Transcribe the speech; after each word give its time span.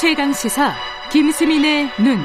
최강 0.00 0.32
시사 0.32 0.72
김수민의 1.12 1.90
눈. 2.02 2.16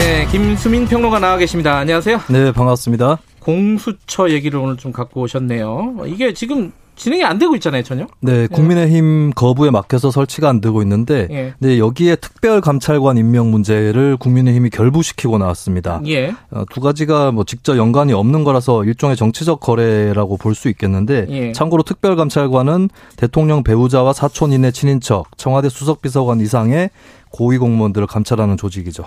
네, 0.00 0.26
김수민 0.32 0.84
평론가 0.84 1.20
나와 1.20 1.36
계십니다. 1.36 1.78
안녕하세요. 1.78 2.22
네, 2.28 2.50
반갑습니다. 2.50 3.18
공수처 3.38 4.30
얘기를 4.30 4.58
오늘 4.58 4.76
좀 4.76 4.90
갖고 4.90 5.20
오셨네요. 5.20 5.94
이게 6.06 6.34
지금 6.34 6.72
진행이 6.96 7.22
안 7.24 7.38
되고 7.38 7.54
있잖아요, 7.56 7.82
전혀. 7.82 8.06
네, 8.20 8.46
국민의힘 8.46 9.32
거부에 9.34 9.70
막혀서 9.70 10.10
설치가 10.10 10.48
안 10.48 10.60
되고 10.60 10.80
있는데, 10.82 11.28
예. 11.30 11.54
네, 11.58 11.78
여기에 11.78 12.16
특별 12.16 12.60
감찰관 12.60 13.18
임명 13.18 13.50
문제를 13.50 14.16
국민의힘이 14.16 14.70
결부시키고 14.70 15.38
나왔습니다. 15.38 16.00
예. 16.06 16.34
어, 16.50 16.64
두 16.70 16.80
가지가 16.80 17.32
뭐 17.32 17.44
직접 17.44 17.76
연관이 17.76 18.12
없는 18.12 18.44
거라서 18.44 18.84
일종의 18.84 19.16
정치적 19.16 19.60
거래라고 19.60 20.36
볼 20.36 20.56
수 20.56 20.70
있겠는데, 20.70 21.26
예. 21.28 21.52
참고로 21.52 21.82
특별 21.82 22.16
감찰관은 22.16 22.88
대통령 23.16 23.62
배우자와 23.62 24.14
사촌 24.14 24.52
인의 24.52 24.72
친인척, 24.72 25.36
청와대 25.36 25.68
수석비서관 25.68 26.40
이상의 26.40 26.88
고위 27.30 27.58
공무원들을 27.58 28.06
감찰하는 28.06 28.56
조직이죠. 28.56 29.04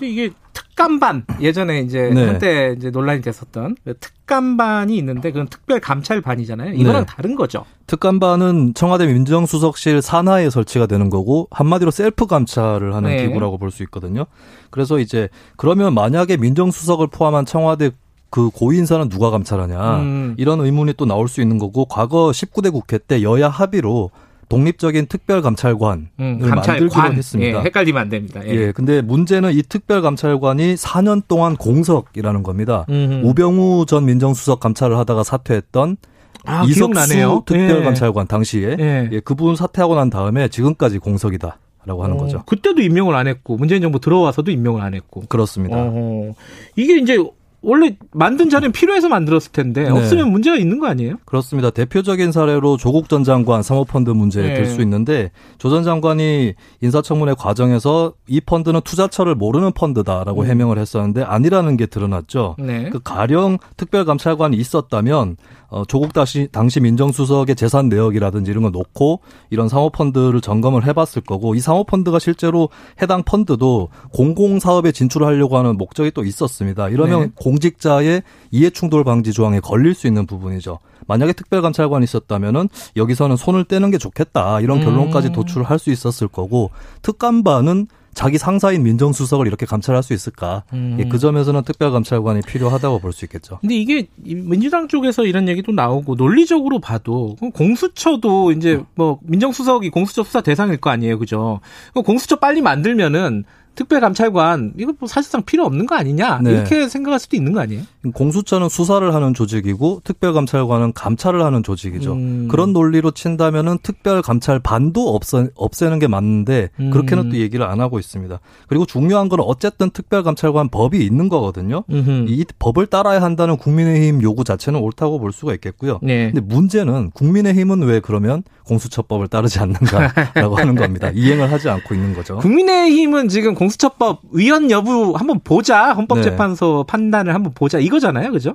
근데 0.00 0.12
이게 0.12 0.30
특감반 0.54 1.24
예전에 1.40 1.80
이제 1.80 2.10
네. 2.12 2.24
한때 2.24 2.74
이제 2.76 2.90
논란이 2.90 3.20
됐었던 3.20 3.76
그 3.84 3.94
특감반이 3.98 4.96
있는데 4.96 5.30
그건 5.30 5.46
특별 5.48 5.78
감찰반이잖아요. 5.78 6.72
이거랑 6.72 7.04
네. 7.04 7.06
다른 7.06 7.36
거죠. 7.36 7.64
특감반은 7.86 8.72
청와대 8.74 9.06
민정수석실 9.06 10.00
산하에 10.00 10.48
설치가 10.48 10.86
되는 10.86 11.10
거고 11.10 11.48
한마디로 11.50 11.90
셀프 11.90 12.26
감찰을 12.26 12.94
하는 12.94 13.10
네. 13.10 13.26
기구라고 13.26 13.58
볼 13.58 13.70
수 13.70 13.82
있거든요. 13.84 14.24
그래서 14.70 14.98
이제 14.98 15.28
그러면 15.56 15.94
만약에 15.94 16.36
민정수석을 16.38 17.06
포함한 17.08 17.44
청와대 17.44 17.90
그 18.30 18.48
고위 18.50 18.78
인사는 18.78 19.08
누가 19.10 19.30
감찰하냐 19.30 19.96
음. 20.00 20.34
이런 20.38 20.60
의문이 20.60 20.94
또 20.96 21.04
나올 21.04 21.28
수 21.28 21.40
있는 21.42 21.58
거고 21.58 21.84
과거 21.84 22.30
19대 22.30 22.72
국회 22.72 22.98
때 22.98 23.22
여야 23.22 23.48
합의로 23.48 24.10
독립적인 24.50 25.06
특별감찰관을 25.06 26.08
음, 26.18 26.38
만들기로 26.40 26.90
감찰관. 26.90 27.14
했습니다. 27.14 27.58
예, 27.60 27.62
헷갈리면 27.62 28.02
안 28.02 28.08
됩니다. 28.10 28.40
예. 28.44 28.50
예, 28.50 28.72
근데 28.72 29.00
문제는 29.00 29.52
이 29.54 29.62
특별감찰관이 29.62 30.74
4년 30.74 31.22
동안 31.28 31.56
공석이라는 31.56 32.42
겁니다. 32.42 32.84
음흠. 32.90 33.26
우병우 33.26 33.86
전 33.86 34.04
민정수석 34.04 34.60
감찰을 34.60 34.98
하다가 34.98 35.22
사퇴했던 35.22 35.96
아, 36.44 36.64
이석수 36.64 36.74
기억나네요. 36.74 37.42
특별감찰관 37.46 38.26
당시에 38.26 38.76
예. 38.78 39.08
예, 39.12 39.20
그분 39.20 39.54
사퇴하고 39.54 39.94
난 39.94 40.10
다음에 40.10 40.48
지금까지 40.48 40.98
공석이다 40.98 41.58
라고 41.86 42.02
하는 42.04 42.16
어, 42.16 42.18
거죠. 42.18 42.42
그때도 42.44 42.82
임명을 42.82 43.14
안 43.14 43.26
했고 43.28 43.56
문재인 43.56 43.80
정부 43.80 44.00
들어와서도 44.00 44.50
임명을 44.50 44.82
안 44.82 44.94
했고. 44.94 45.22
그렇습니다. 45.28 45.76
어허. 45.80 46.34
이게 46.76 46.98
이제 46.98 47.16
원래 47.62 47.96
만든 48.12 48.48
자는 48.48 48.72
필요해서 48.72 49.08
만들었을 49.08 49.52
텐데 49.52 49.84
네. 49.84 49.90
없으면 49.90 50.30
문제가 50.30 50.56
있는 50.56 50.78
거 50.78 50.86
아니에요? 50.86 51.16
그렇습니다. 51.24 51.70
대표적인 51.70 52.32
사례로 52.32 52.76
조국 52.76 53.08
전 53.08 53.24
장관 53.24 53.62
사모펀드 53.62 54.10
문제 54.10 54.42
네. 54.42 54.54
될수 54.54 54.80
있는데 54.82 55.30
조 55.58 55.70
전 55.70 55.84
장관이 55.84 56.54
인사청문회 56.80 57.34
과정에서 57.38 58.14
이 58.26 58.40
펀드는 58.40 58.80
투자처를 58.82 59.34
모르는 59.36 59.72
펀드다라고 59.72 60.42
음. 60.42 60.46
해명을 60.46 60.78
했었는데 60.78 61.22
아니라는 61.22 61.76
게 61.76 61.86
드러났죠. 61.86 62.56
네. 62.58 62.90
그 62.90 62.98
가령 63.02 63.58
특별감찰관이 63.76 64.56
있었다면 64.56 65.36
어, 65.70 65.84
조국 65.84 66.12
당시, 66.12 66.48
당시 66.50 66.80
민정수석의 66.80 67.54
재산 67.54 67.88
내역이라든지 67.88 68.50
이런 68.50 68.64
거 68.64 68.70
놓고 68.70 69.20
이런 69.50 69.68
사모펀드를 69.68 70.40
점검을 70.40 70.84
해봤을 70.84 71.22
거고 71.24 71.54
이 71.54 71.60
사모펀드가 71.60 72.18
실제로 72.18 72.68
해당 73.00 73.22
펀드도 73.22 73.88
공공사업에 74.12 74.90
진출하려고 74.90 75.56
하는 75.56 75.76
목적이 75.76 76.10
또 76.10 76.24
있었습니다. 76.24 76.88
이러면 76.88 77.20
네. 77.20 77.28
공직자의 77.50 78.22
이해충돌 78.52 79.02
방지 79.04 79.32
조항에 79.32 79.60
걸릴 79.60 79.94
수 79.94 80.06
있는 80.06 80.26
부분이죠. 80.26 80.78
만약에 81.06 81.32
특별감찰관이 81.32 82.04
있었다면은 82.04 82.68
여기서는 82.96 83.36
손을 83.36 83.64
떼는 83.64 83.90
게 83.90 83.98
좋겠다 83.98 84.60
이런 84.60 84.78
음. 84.78 84.84
결론까지 84.84 85.32
도출할 85.32 85.78
수 85.80 85.90
있었을 85.90 86.28
거고 86.28 86.70
특감반은 87.02 87.88
자기 88.12 88.38
상사인 88.38 88.82
민정수석을 88.82 89.46
이렇게 89.46 89.66
감찰할 89.66 90.02
수 90.02 90.12
있을까? 90.12 90.64
음. 90.72 90.96
예, 90.98 91.04
그 91.04 91.18
점에서는 91.18 91.62
특별감찰관이 91.62 92.42
필요하다고 92.42 92.98
볼 92.98 93.12
수 93.12 93.24
있겠죠. 93.24 93.58
근데 93.60 93.76
이게 93.76 94.08
이 94.24 94.34
민주당 94.34 94.88
쪽에서 94.88 95.24
이런 95.24 95.48
얘기도 95.48 95.72
나오고 95.72 96.16
논리적으로 96.16 96.80
봐도 96.80 97.36
공수처도 97.54 98.52
이제 98.52 98.82
뭐 98.94 99.18
민정수석이 99.22 99.90
공수처 99.90 100.22
수사 100.24 100.40
대상일 100.40 100.76
거 100.78 100.90
아니에요, 100.90 101.18
그죠? 101.20 101.60
공수처 102.04 102.36
빨리 102.36 102.60
만들면은 102.60 103.44
특별감찰관 103.74 104.74
이거 104.78 104.92
뭐 104.98 105.08
사실상 105.08 105.42
필요 105.42 105.64
없는 105.64 105.86
거 105.86 105.94
아니냐 105.94 106.40
네. 106.42 106.52
이렇게 106.52 106.88
생각할 106.88 107.18
수도 107.18 107.36
있는 107.36 107.52
거 107.52 107.60
아니에요? 107.60 107.82
공수처는 108.14 108.68
수사를 108.68 109.14
하는 109.14 109.34
조직이고 109.34 110.00
특별감찰관은 110.04 110.92
감찰을 110.92 111.42
하는 111.42 111.62
조직이죠. 111.62 112.12
음. 112.12 112.48
그런 112.50 112.72
논리로 112.72 113.10
친다면은 113.10 113.78
특별감찰반도 113.82 115.14
없애, 115.14 115.48
없애는 115.54 115.98
게 115.98 116.06
맞는데 116.06 116.70
음. 116.80 116.90
그렇게는 116.90 117.30
또 117.30 117.36
얘기를 117.36 117.64
안 117.66 117.80
하고 117.80 117.98
있습니다. 117.98 118.38
그리고 118.68 118.86
중요한 118.86 119.28
건 119.28 119.40
어쨌든 119.40 119.90
특별감찰관 119.90 120.68
법이 120.68 120.98
있는 121.04 121.28
거거든요. 121.28 121.84
음흠. 121.90 122.26
이 122.28 122.44
법을 122.58 122.86
따라야 122.86 123.22
한다는 123.22 123.56
국민의힘 123.56 124.22
요구 124.22 124.44
자체는 124.44 124.80
옳다고 124.80 125.18
볼 125.18 125.32
수가 125.32 125.54
있겠고요. 125.54 125.98
네. 126.02 126.30
근데 126.32 126.40
문제는 126.40 127.10
국민의힘은 127.12 127.82
왜 127.82 128.00
그러면 128.00 128.42
공수처법을 128.64 129.28
따르지 129.28 129.58
않는가라고 129.58 130.56
하는 130.58 130.74
겁니다. 130.76 131.10
이행을 131.10 131.50
하지 131.50 131.68
않고 131.68 131.94
있는 131.94 132.14
거죠. 132.14 132.38
국민의힘은 132.38 133.28
지금 133.28 133.54
공수처법 133.60 134.22
의원 134.32 134.70
여부 134.70 135.12
한번 135.14 135.38
보자 135.44 135.92
헌법재판소 135.92 136.86
판단을 136.88 137.34
한번 137.34 137.52
보자 137.52 137.78
이거잖아요, 137.78 138.32
그죠? 138.32 138.54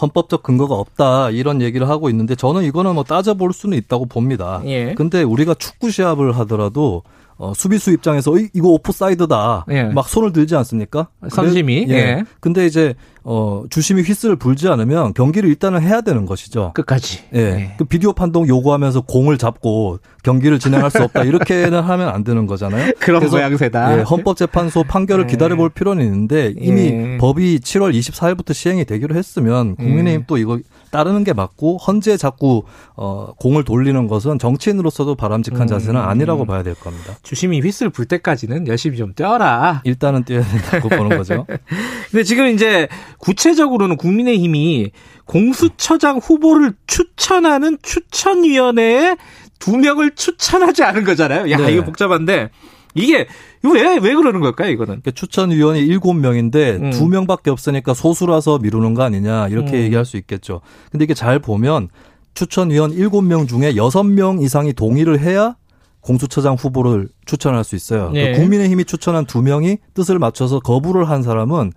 헌법적 0.00 0.44
근거가 0.44 0.76
없다 0.76 1.30
이런 1.30 1.60
얘기를 1.60 1.88
하고 1.88 2.08
있는데 2.10 2.36
저는 2.36 2.62
이거는 2.62 2.94
뭐 2.94 3.02
따져볼 3.02 3.52
수는 3.52 3.76
있다고 3.76 4.06
봅니다. 4.06 4.62
예. 4.66 4.94
근데 4.94 5.24
우리가 5.24 5.54
축구 5.54 5.90
시합을 5.90 6.38
하더라도 6.38 7.02
어, 7.38 7.52
수비수 7.54 7.92
입장에서 7.92 8.36
이- 8.38 8.48
이거 8.54 8.68
오프사이드다 8.68 9.66
예. 9.70 9.82
막 9.84 10.08
손을 10.08 10.32
들지 10.32 10.56
않습니까? 10.56 11.08
선심이, 11.30 11.86
그래- 11.86 11.98
예. 11.98 12.24
근데 12.40 12.64
이제 12.66 12.94
어, 13.28 13.64
주심이 13.70 14.02
휘슬을 14.02 14.36
불지 14.36 14.68
않으면 14.68 15.12
경기를 15.12 15.48
일단은 15.50 15.82
해야 15.82 16.00
되는 16.00 16.26
것이죠. 16.26 16.70
끝까지. 16.74 17.24
예. 17.34 17.38
예. 17.40 17.74
그 17.76 17.84
비디오 17.84 18.12
판독 18.12 18.46
요구하면서 18.48 19.00
공을 19.00 19.36
잡고 19.36 19.98
경기를 20.22 20.60
진행할 20.60 20.90
수 20.92 21.02
없다. 21.02 21.24
이렇게는 21.24 21.80
하면 21.82 22.08
안 22.08 22.22
되는 22.22 22.46
거잖아요. 22.46 22.92
그런 23.00 23.18
그래서 23.20 23.36
모양새다. 23.36 23.98
예, 23.98 24.02
헌법재판소 24.02 24.84
판결을 24.84 25.24
예. 25.24 25.26
기다려볼 25.28 25.70
필요는 25.70 26.04
있는데 26.04 26.54
이미 26.56 26.82
예. 26.82 27.16
법이 27.18 27.58
7월 27.58 27.92
24일부터 27.98 28.54
시행이 28.54 28.84
되기로 28.84 29.16
했으면 29.16 29.74
국민의힘 29.74 30.20
예. 30.20 30.24
또 30.28 30.38
이거 30.38 30.60
따르는 30.92 31.24
게 31.24 31.32
맞고 31.32 31.78
헌재 31.78 32.16
자꾸 32.16 32.62
어, 32.94 33.32
공을 33.40 33.64
돌리는 33.64 34.06
것은 34.06 34.38
정치인으로서도 34.38 35.16
바람직한 35.16 35.62
음. 35.62 35.66
자세는 35.66 36.00
아니라고 36.00 36.44
봐야 36.46 36.62
될 36.62 36.74
겁니다. 36.76 37.14
주심이 37.26 37.60
휘슬 37.60 37.90
불 37.90 38.04
때까지는 38.04 38.68
열심히 38.68 38.96
좀 38.96 39.12
뛰어라. 39.12 39.80
일단은 39.82 40.22
뛰어야 40.22 40.44
된다고 40.44 40.88
보는 40.88 41.18
거죠. 41.18 41.44
근데 42.12 42.22
지금 42.22 42.46
이제 42.46 42.86
구체적으로는 43.18 43.96
국민의힘이 43.96 44.92
공수처장 45.24 46.18
후보를 46.18 46.74
추천하는 46.86 47.78
추천위원회에 47.82 49.16
두 49.58 49.76
명을 49.76 50.14
추천하지 50.14 50.84
않은 50.84 51.02
거잖아요. 51.02 51.50
야, 51.50 51.56
네. 51.56 51.72
이거 51.72 51.82
복잡한데 51.82 52.50
이게 52.94 53.26
왜, 53.64 53.98
왜 54.00 54.14
그러는 54.14 54.38
걸까요, 54.38 54.70
이거는? 54.70 55.00
그러니까 55.00 55.10
추천위원이 55.10 55.84
7명인데 55.84 56.80
음. 56.80 56.90
두 56.90 57.08
명밖에 57.08 57.50
없으니까 57.50 57.92
소수라서 57.92 58.60
미루는 58.60 58.94
거 58.94 59.02
아니냐 59.02 59.48
이렇게 59.48 59.72
음. 59.72 59.82
얘기할 59.82 60.04
수 60.04 60.16
있겠죠. 60.16 60.60
근데 60.92 61.02
이게 61.02 61.12
잘 61.12 61.40
보면 61.40 61.88
추천위원 62.34 62.92
7명 62.92 63.48
중에 63.48 63.72
6명 63.72 64.44
이상이 64.44 64.72
동의를 64.74 65.18
해야 65.18 65.56
공수처장 66.06 66.54
후보를 66.54 67.08
추천할 67.24 67.64
수 67.64 67.74
있어요. 67.74 68.10
네. 68.10 68.20
그러니까 68.20 68.40
국민의힘이 68.40 68.84
추천한 68.84 69.26
두 69.26 69.42
명이 69.42 69.78
뜻을 69.94 70.18
맞춰서 70.20 70.60
거부를 70.60 71.10
한 71.10 71.22
사람은 71.22 71.72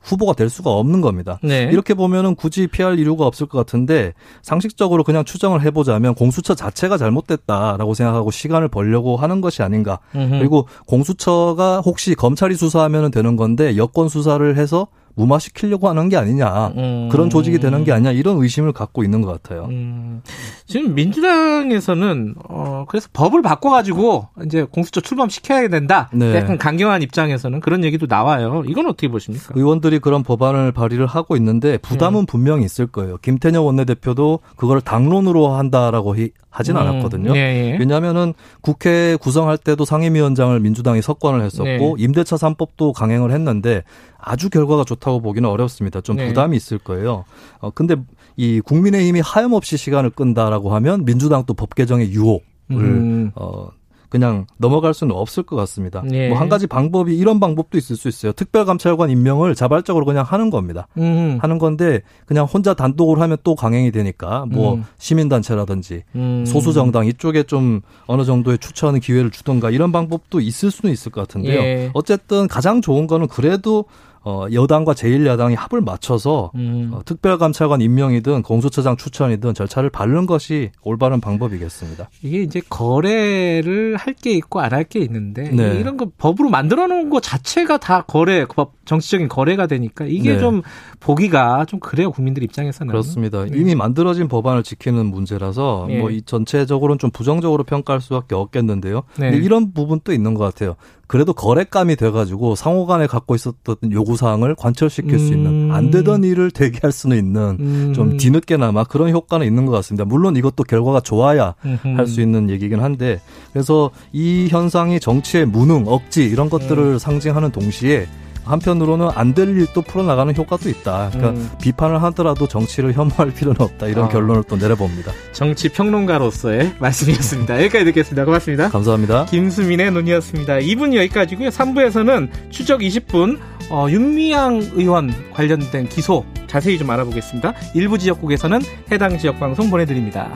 후보가 0.00 0.34
될 0.34 0.48
수가 0.48 0.70
없는 0.70 1.00
겁니다. 1.00 1.38
네. 1.42 1.68
이렇게 1.72 1.94
보면은 1.94 2.34
굳이 2.34 2.66
피할 2.66 2.98
이유가 2.98 3.26
없을 3.26 3.46
것 3.46 3.58
같은데 3.58 4.14
상식적으로 4.42 5.04
그냥 5.04 5.24
추정을 5.24 5.62
해보자면 5.62 6.14
공수처 6.14 6.54
자체가 6.54 6.96
잘못됐다라고 6.96 7.94
생각하고 7.94 8.30
시간을 8.30 8.68
벌려고 8.68 9.16
하는 9.16 9.40
것이 9.40 9.62
아닌가. 9.62 9.98
음흠. 10.14 10.38
그리고 10.38 10.66
공수처가 10.86 11.80
혹시 11.80 12.14
검찰이 12.14 12.54
수사하면 12.54 13.10
되는 13.10 13.36
건데 13.36 13.76
여권 13.76 14.08
수사를 14.08 14.56
해서 14.56 14.88
무마시키려고 15.14 15.88
하는 15.88 16.08
게 16.08 16.16
아니냐. 16.16 16.68
음. 16.76 17.08
그런 17.10 17.30
조직이 17.30 17.58
되는 17.58 17.84
게 17.84 17.92
아니냐. 17.92 18.12
이런 18.12 18.38
의심을 18.38 18.72
갖고 18.72 19.04
있는 19.04 19.22
것 19.22 19.30
같아요. 19.42 19.66
음, 19.70 20.22
지금 20.66 20.94
민주당에서는 20.94 22.34
어 22.48 22.84
그래서 22.88 23.08
법을 23.12 23.42
바꿔가지고 23.42 24.28
이제 24.46 24.64
공수처 24.64 25.00
출범 25.00 25.28
시켜야 25.28 25.68
된다. 25.68 26.08
네. 26.12 26.36
약간 26.36 26.58
강경한 26.58 27.02
입장에서는 27.02 27.60
그런 27.60 27.84
얘기도 27.84 28.06
나와요. 28.08 28.62
이건 28.66 28.86
어떻게 28.86 29.08
보십니까? 29.08 29.52
의원들이 29.54 29.98
그런 29.98 30.22
법안을 30.22 30.72
발의를 30.72 31.06
하고 31.06 31.36
있는데 31.36 31.78
부담은 31.78 32.26
분명히 32.26 32.64
있을 32.64 32.86
거예요. 32.86 33.18
김태녀 33.18 33.62
원내대표도 33.62 34.40
그걸 34.56 34.80
당론으로 34.80 35.48
한다라고 35.52 36.16
히- 36.16 36.30
하진 36.52 36.76
음, 36.76 36.82
않았거든요. 36.82 37.34
예, 37.34 37.38
예. 37.72 37.76
왜냐하면은 37.78 38.34
국회 38.60 39.16
구성할 39.16 39.56
때도 39.56 39.86
상임위원장을 39.86 40.60
민주당이 40.60 41.00
석권을 41.00 41.42
했었고 41.42 41.64
네. 41.64 41.94
임대차 41.98 42.36
3법도 42.36 42.92
강행을 42.92 43.32
했는데 43.32 43.82
아주 44.18 44.50
결과가 44.50 44.84
좋다고 44.84 45.22
보기는 45.22 45.48
어렵습니다. 45.48 46.02
좀 46.02 46.16
네. 46.16 46.28
부담이 46.28 46.54
있을 46.56 46.78
거예요. 46.78 47.24
어 47.58 47.70
근데 47.70 47.96
이 48.36 48.60
국민의힘이 48.60 49.20
하염없이 49.20 49.78
시간을 49.78 50.10
끈다라고 50.10 50.74
하면 50.74 51.06
민주당도 51.06 51.54
법 51.54 51.74
개정의 51.74 52.12
유혹을 52.12 52.42
음. 52.70 53.32
어 53.34 53.68
그냥 54.12 54.44
넘어갈 54.58 54.92
수는 54.92 55.16
없을 55.16 55.42
것 55.42 55.56
같습니다. 55.56 56.04
예. 56.12 56.28
뭐한 56.28 56.50
가지 56.50 56.66
방법이 56.66 57.16
이런 57.16 57.40
방법도 57.40 57.78
있을 57.78 57.96
수 57.96 58.08
있어요. 58.08 58.32
특별감찰관 58.32 59.08
임명을 59.08 59.54
자발적으로 59.54 60.04
그냥 60.04 60.22
하는 60.22 60.50
겁니다. 60.50 60.86
음. 60.98 61.38
하는 61.40 61.56
건데 61.56 62.02
그냥 62.26 62.44
혼자 62.44 62.74
단독으로 62.74 63.22
하면 63.22 63.38
또 63.42 63.54
강행이 63.54 63.90
되니까 63.90 64.44
뭐 64.50 64.74
음. 64.74 64.84
시민단체라든지 64.98 66.02
음. 66.14 66.44
소수 66.44 66.74
정당 66.74 67.06
이쪽에 67.06 67.44
좀 67.44 67.80
어느 68.04 68.26
정도의 68.26 68.58
추천 68.58 69.00
기회를 69.00 69.30
주던가 69.30 69.70
이런 69.70 69.92
방법도 69.92 70.40
있을 70.40 70.70
수는 70.70 70.92
있을 70.92 71.10
것 71.10 71.22
같은데요. 71.22 71.58
예. 71.62 71.90
어쨌든 71.94 72.48
가장 72.48 72.82
좋은 72.82 73.06
거는 73.06 73.28
그래도 73.28 73.86
어 74.24 74.46
여당과 74.52 74.92
제1야당이 74.94 75.56
합을 75.56 75.80
맞춰서 75.80 76.52
음. 76.54 76.90
어, 76.92 77.00
특별감찰관 77.04 77.80
임명이든 77.80 78.42
공수처장 78.42 78.96
추천이든 78.96 79.54
절차를 79.54 79.90
밟는 79.90 80.26
것이 80.26 80.70
올바른 80.82 81.20
방법이겠습니다. 81.20 82.08
이게 82.22 82.42
이제 82.42 82.60
거래를 82.68 83.96
할 83.96 84.12
게 84.22 84.32
있고 84.34 84.60
안 84.60 84.72
할 84.72 84.84
게 84.84 85.00
있는데 85.00 85.50
네. 85.50 85.78
이런 85.80 85.96
거 85.96 86.06
법으로 86.18 86.48
만들어 86.50 86.86
놓은 86.86 87.08
거 87.10 87.18
자체가 87.20 87.78
다 87.78 88.02
거래 88.02 88.44
법 88.46 88.72
정치적인 88.84 89.28
거래가 89.28 89.66
되니까 89.66 90.04
이게 90.06 90.34
네. 90.34 90.38
좀 90.38 90.62
보기가 91.00 91.64
좀 91.66 91.80
그래요 91.80 92.10
국민들 92.12 92.42
입장에서는 92.42 92.90
그렇습니다. 92.90 93.44
네. 93.44 93.50
이미 93.58 93.74
만들어진 93.74 94.28
법안을 94.28 94.62
지키는 94.62 95.06
문제라서 95.06 95.86
예. 95.90 95.98
뭐이 95.98 96.22
전체적으로는 96.22 96.98
좀 96.98 97.10
부정적으로 97.10 97.64
평가할 97.64 98.00
수밖에 98.00 98.34
없겠는데요. 98.34 99.02
네. 99.18 99.30
이런 99.36 99.72
부분도 99.72 100.12
있는 100.12 100.34
것 100.34 100.44
같아요. 100.44 100.76
그래도 101.06 101.32
거래감이 101.34 101.96
돼가지고 101.96 102.54
상호간에 102.54 103.06
갖고 103.06 103.34
있었던 103.34 103.76
요구 103.92 104.11
사항을 104.16 104.54
관철시킬 104.54 105.18
수 105.18 105.32
있는 105.32 105.70
음. 105.70 105.70
안 105.72 105.90
되던 105.90 106.24
일을 106.24 106.50
되게 106.50 106.78
할 106.82 106.92
수는 106.92 107.16
있는 107.16 107.56
음. 107.60 107.92
좀 107.94 108.16
뒤늦게나마 108.16 108.84
그런 108.84 109.10
효과는 109.10 109.46
있는 109.46 109.66
것 109.66 109.72
같습니다. 109.72 110.04
물론 110.04 110.36
이것도 110.36 110.64
결과가 110.64 111.00
좋아야. 111.00 111.54
할 111.82 112.06
수 112.06 112.20
있는 112.20 112.50
얘기긴 112.50 112.80
한데 112.80 113.20
그래서 113.52 113.90
이 114.12 114.48
현상이 114.50 115.00
정치의 115.00 115.46
무능, 115.46 115.84
억지 115.86 116.24
이런 116.24 116.50
것들을 116.50 116.98
상징하는 116.98 117.50
동시에 117.52 118.06
한편으로는 118.44 119.08
안 119.14 119.32
될 119.32 119.48
일도 119.48 119.80
풀어나가는 119.82 120.36
효과도 120.36 120.68
있다. 120.68 121.10
그러니까 121.12 121.40
음. 121.40 121.50
비판을 121.62 122.02
하더라도 122.02 122.46
정치를 122.46 122.92
혐오할 122.92 123.30
필요는 123.32 123.60
없다. 123.62 123.86
이런 123.86 124.04
아. 124.04 124.08
결론을 124.08 124.44
또 124.46 124.56
내려봅니다. 124.56 125.10
정치 125.32 125.70
평론가로서의 125.70 126.74
말씀이었습니다. 126.80 127.54
여기까지 127.62 127.84
듣겠습니다. 127.86 128.24
고맙습니다. 128.26 128.68
감사합니다. 128.68 129.24
김수민의 129.26 129.90
논의였습니다. 129.92 130.56
2분 130.58 130.94
여기까지고요. 130.94 131.48
3부에서는 131.48 132.28
추적 132.50 132.80
20분 132.80 133.38
어, 133.70 133.86
윤미향 133.88 134.72
의원 134.74 135.14
관련된 135.32 135.88
기소 135.88 136.24
자세히 136.46 136.76
좀 136.76 136.90
알아보겠습니다. 136.90 137.54
일부 137.74 137.96
지역국에서는 137.96 138.60
해당 138.90 139.16
지역 139.16 139.40
방송 139.40 139.70
보내드립니다. 139.70 140.30